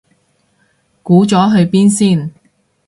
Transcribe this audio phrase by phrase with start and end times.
[1.03, 2.31] 估咗去邊先